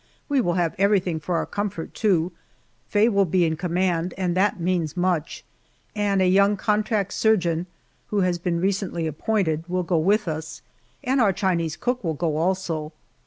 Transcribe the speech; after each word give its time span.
We 0.27 0.41
will 0.41 0.53
have 0.55 0.73
everything 0.79 1.19
for 1.19 1.35
our 1.35 1.45
comfort, 1.45 1.93
too. 1.93 2.31
Faye 2.87 3.07
will 3.07 3.23
be 3.27 3.45
in 3.45 3.55
command, 3.55 4.15
and 4.17 4.35
that 4.35 4.59
means 4.59 4.97
much, 4.97 5.45
and 5.95 6.23
a 6.23 6.27
young 6.27 6.57
contract 6.57 7.13
surgeon, 7.13 7.67
who 8.07 8.21
has 8.21 8.39
been 8.39 8.59
recently 8.59 9.05
appointed, 9.05 9.63
will 9.67 9.83
go 9.83 9.99
with 9.99 10.27
us, 10.27 10.63
and 11.03 11.21
our 11.21 11.31
Chinese 11.33 11.77
cook 11.77 12.03
will 12.03 12.15
go 12.15 12.37
also. 12.37 12.93